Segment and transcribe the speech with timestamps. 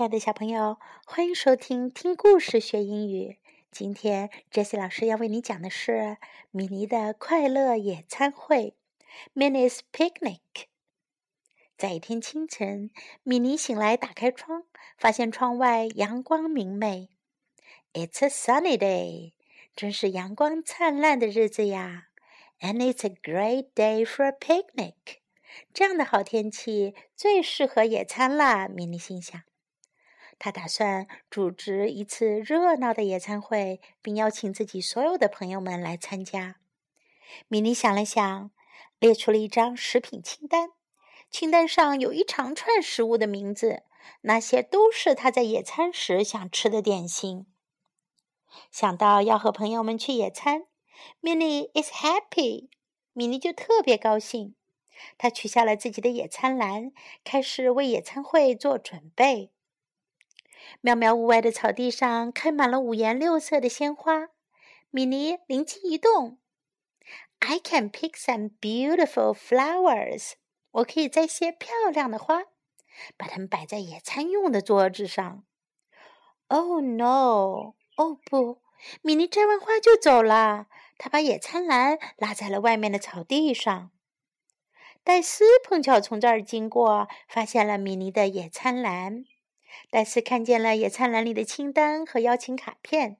[0.00, 3.36] 亲爱的小朋友，欢迎收听听故事学英语。
[3.70, 6.16] 今天，Jessie 老师要为你讲的是
[6.50, 8.74] 米妮的快乐野餐会
[9.34, 10.40] （Minnie's Picnic）。
[11.76, 12.90] 在一天清晨，
[13.22, 14.64] 米妮醒来，打开窗，
[14.96, 17.10] 发现窗外阳光明媚。
[17.92, 19.34] It's a sunny day，
[19.76, 22.06] 真是阳光灿烂的日子呀
[22.60, 25.18] ！And it's a great day for a picnic。
[25.74, 29.42] 这样的好天气最适合野餐啦，米妮心想。
[30.40, 36.56] 他打算组织一次热闹的野餐会，并邀请自己所有的朋友们来参加。
[37.46, 38.50] 米妮想了想，
[38.98, 40.70] 列出了一张食品清单。
[41.30, 43.82] 清单上有一长串食物的名字，
[44.22, 47.46] 那些都是他在野餐时想吃的点心。
[48.72, 50.62] 想到要和朋友们去野餐
[51.20, 52.70] ，Minnie is happy。
[53.12, 54.54] 米妮就特别高兴。
[55.18, 59.52] 她取下了自己的野餐篮，开始为野餐会做准备。
[60.80, 64.28] 妙妙屋外的草地上开满了五颜六色的鲜花。
[64.90, 66.38] 米妮灵机一动
[67.38, 70.32] ：“I can pick some beautiful flowers。”
[70.72, 72.44] 我可以摘些漂亮的花，
[73.16, 75.44] 把它们摆在野餐用的桌子上。
[76.46, 77.74] Oh no！
[77.96, 78.62] 哦不！
[79.02, 80.66] 米妮摘完花就走了。
[80.96, 83.90] 她把野餐篮拉在了外面的草地上。
[85.02, 89.24] 戴斯碰巧从这儿经过，发现了米妮的野餐篮。
[89.90, 93.18] 戴斯看见了野餐篮里的清单和邀请卡片。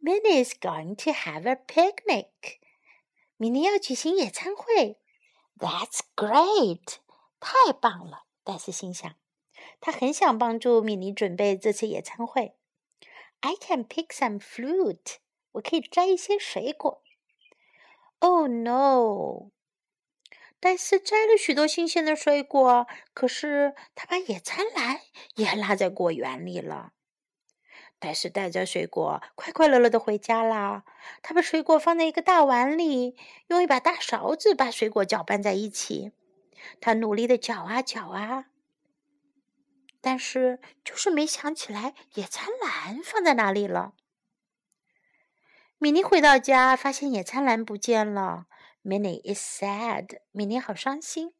[0.00, 2.58] Minnie is going to have a picnic。
[3.36, 4.98] 米妮要举行野餐会。
[5.58, 6.98] That's great！
[7.40, 9.14] 太棒了，戴斯心想。
[9.80, 12.54] 他很想帮助米妮准备这次野餐会。
[13.40, 15.16] I can pick some fruit。
[15.52, 17.02] 我可以摘一些水果。
[18.20, 19.50] Oh no！
[20.60, 25.00] 戴斯摘了许多新鲜的水果，可是他把野餐篮
[25.36, 26.92] 也落在果园里了。
[28.00, 30.84] 戴斯带着水果快快乐乐的回家啦。
[31.22, 33.16] 他把水果放在一个大碗里，
[33.48, 36.12] 用一把大勺子把水果搅拌在一起。
[36.80, 38.46] 他努力的搅啊搅啊，
[40.00, 43.94] 但是就是没想起来野餐篮放在哪里了。
[45.78, 48.46] 米妮回到家，发现野餐篮不见了。
[48.83, 50.19] Minnie is sad.
[50.31, 51.33] 米妮好伤心。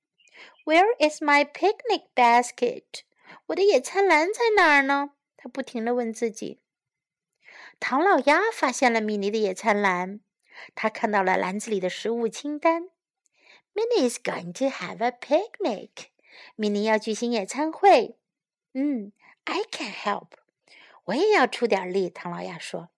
[0.66, 3.02] Where is my picnic basket?
[3.48, 5.12] 我的野餐篮在哪儿呢？
[5.36, 6.62] 他不停地问自己。
[7.80, 10.22] 唐老鸭发现了米妮的野餐篮，
[10.74, 12.90] 他看到了篮子里的食物清单。
[13.74, 16.10] Minnie is going to have a picnic.
[16.56, 18.18] 米妮要举行野餐会。
[18.74, 19.12] 嗯，
[19.44, 20.30] I can help.
[21.06, 22.10] 我也要出点力。
[22.10, 22.90] 唐老鸭说。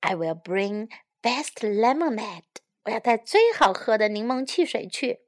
[0.00, 0.88] I will bring
[1.20, 2.49] best lemonade.
[2.85, 5.21] 我要带最好喝的柠檬汽水去。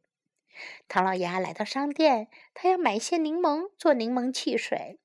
[0.87, 4.99] 唐老鸭来到商店，他要买一些柠檬做柠檬汽水。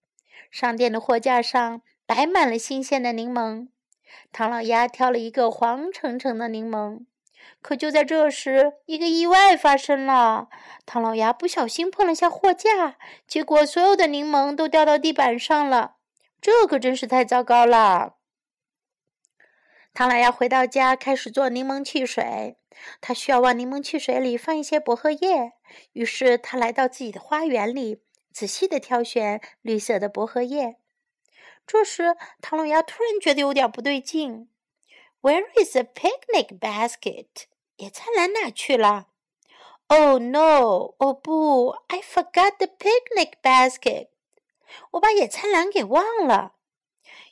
[0.50, 3.68] 商店的货架上摆满了新鲜的柠檬。
[4.32, 7.06] 唐老鸭挑了一个黄澄澄的柠檬。
[7.62, 10.48] 可就在这时，一个意外发生了。
[10.84, 15.96] 唐老鸭不小心碰了下货架，结果所有的柠檬都掉到地板上了。
[16.40, 18.17] 这可真是太糟糕了。
[19.98, 22.56] 唐老鸭回到家，开始做柠檬汽水。
[23.00, 25.54] 他需要往柠檬汽水里放一些薄荷叶，
[25.92, 28.00] 于是他来到自己的花园里，
[28.32, 30.76] 仔细的挑选绿色的薄荷叶。
[31.66, 34.48] 这时，唐老鸭突然觉得有点不对劲。
[35.20, 37.26] Where is the picnic basket？
[37.78, 39.08] 野餐篮哪去了
[39.88, 40.94] ？Oh no！
[40.98, 44.10] 哦不，I forgot the picnic basket。
[44.92, 46.52] 我把野餐篮给忘了。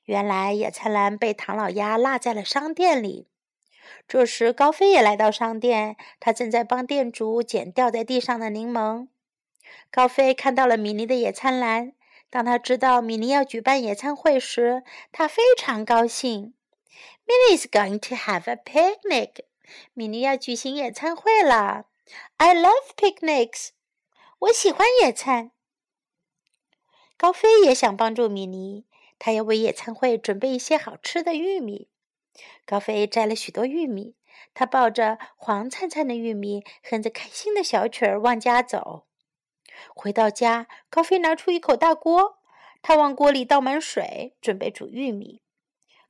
[0.07, 3.29] 原来野餐篮被唐老鸭落在了商店里。
[4.09, 9.09] 这时，高飞也来到商店，他正在帮店主捡掉在地上的柠檬。
[9.91, 11.93] 高飞看到了米妮的野餐篮。
[12.31, 16.55] 当他知道米妮要举办野餐会时，他非常高兴。
[17.27, 19.45] Minnie is going to have a picnic。
[19.95, 21.87] 米妮要举行野餐会了。
[22.37, 23.71] I love picnics。
[24.39, 25.51] 我喜欢野餐。
[27.17, 28.85] 高飞也想帮助米妮。
[29.19, 31.89] 他要为野餐会准备一些好吃的玉米。
[32.65, 34.15] 高飞摘了许多玉米，
[34.53, 39.07] 他抱着黄灿灿的玉米，哼着开心的小曲儿往家走。
[39.95, 42.39] 回到家，高飞拿出一口大锅，
[42.81, 45.43] 他往锅里倒满水，准备煮玉米。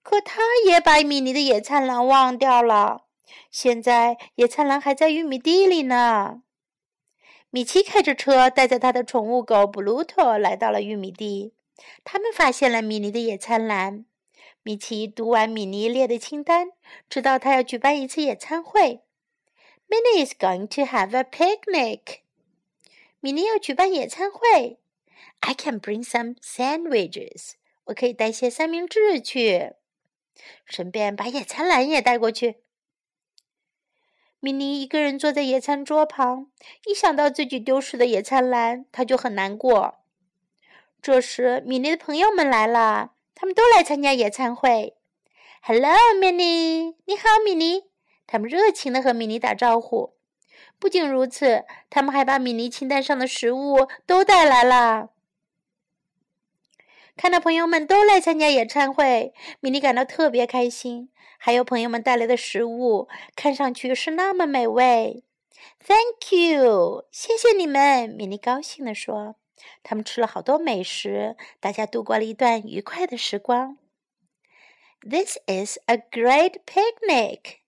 [0.02, 3.06] 可他也把米妮的野餐篮忘掉了。
[3.50, 6.42] 现在野餐篮还在玉米地里呢。
[7.50, 11.55] 米奇开着车，带着他的宠物狗布鲁托来到了玉米地。
[12.04, 14.04] 他们发现了米妮的野餐篮。
[14.62, 16.72] 米奇读完米妮列的清单，
[17.08, 19.02] 知道他要举办一次野餐会。
[19.88, 22.20] Minnie is going to have a picnic。
[23.20, 24.78] 米妮要举办野餐会。
[25.40, 27.52] I can bring some sandwiches.
[27.84, 29.74] 我可以带些三明治去，
[30.64, 32.56] 顺便把野餐篮也带过去。
[34.40, 36.50] 米妮一个人坐在野餐桌旁，
[36.86, 40.00] 一想到自己丢失的野餐篮，她就很难过。
[41.06, 44.96] 这时，米妮的朋友们来了，他们都来参加野餐会。
[45.62, 47.84] Hello, 米妮你好，米妮。
[48.26, 50.14] 他们热情的和米妮打招呼。
[50.80, 55.10] 不仅如此，他们还把米妮清单上的食物都带来了。
[57.16, 61.10] 看到朋友们都来参加野餐会，米妮感到特别开心。
[61.38, 63.06] 还有朋友们带来的食物，
[63.36, 65.22] 看上去是那么美味。
[65.86, 69.36] Thank you，谢谢你们，米妮高兴地说。
[69.82, 73.78] 他们吃了好多美食，大家度过了一段愉快的时光。
[75.00, 77.58] This is a great picnic，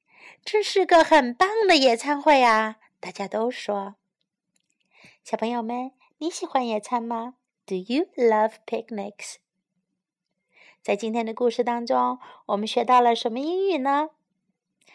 [0.44, 2.76] 这是个很棒的野餐会啊！
[3.00, 3.96] 大家都说。
[5.23, 7.35] 小朋友们，你喜欢野餐吗
[7.67, 9.37] ？Do you love picnics？
[10.82, 14.11] 在今天的故事当中，我们学到了什么英语呢？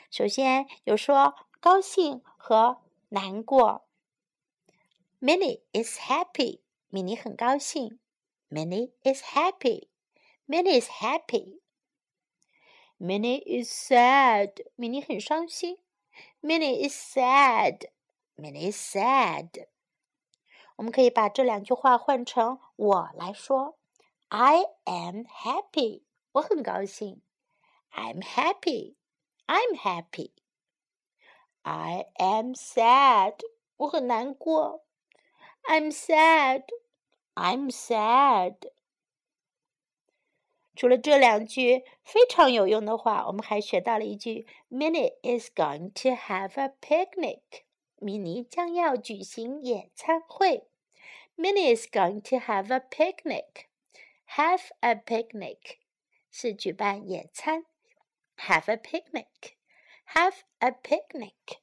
[0.09, 3.85] 首先有说高兴和难过。
[5.21, 6.61] Minnie is happy，
[6.92, 7.98] 米妮很高兴。
[8.50, 15.78] Minnie is happy。Minnie is happy。Minnie is sad，米妮很伤心。
[16.40, 19.66] Minnie is sad。Minnie is sad。
[20.76, 23.78] 我们可以把这两句话换成我来说：
[24.28, 27.20] I am happy，我很高兴。
[27.92, 28.94] I'm happy,
[29.46, 30.32] I'm happy.
[31.62, 33.40] I am sad，
[33.76, 34.84] 我很难过。
[35.64, 36.64] I'm sad,
[37.34, 38.56] I'm sad。
[40.74, 47.40] 除了这两句非常有用的话，我们还学到了一句：Minnie is going to have a picnic。
[47.96, 50.68] 米妮将要举行野餐会。
[51.36, 53.66] Minnie is going to have a picnic.
[54.36, 55.78] Have a picnic
[56.30, 57.64] 是举办野餐。
[58.36, 59.56] Have a picnic.
[60.14, 61.58] Have a picnic.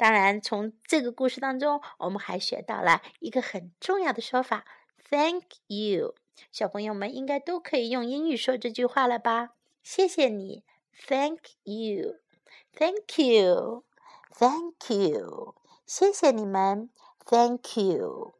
[0.00, 4.64] 当然，从这个故事当中，我们还学到了一个很重要的说法
[5.10, 6.14] ：Thank you。
[6.50, 9.50] 小朋友们应该都可以用英语说这句话了吧？
[9.82, 10.64] 谢谢你
[11.06, 12.14] ，Thank you.
[12.72, 13.84] Thank you.
[14.30, 15.54] Thank you，
[15.84, 16.88] 谢谢你们
[17.26, 18.32] ，Thank you。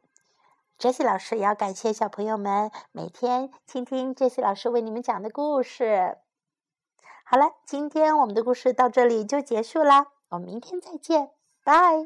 [0.79, 6.17] 哲熙老师也要感谢小朋友们每天倾听哲熙老师为你们讲的故事。
[7.23, 11.29] 好了，今天我们的故事到这里就结束啦，我们明天再见，
[11.65, 12.05] Bye.